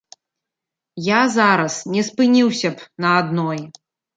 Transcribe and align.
Я 1.09 1.19
зараз 1.35 1.73
не 1.97 2.01
спыніўся 2.09 2.69
б 2.81 3.07
на 3.07 3.13
адной. 3.23 3.59